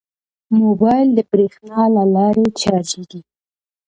[0.59, 3.21] موبایل د بریښنا له لارې چارجېږي.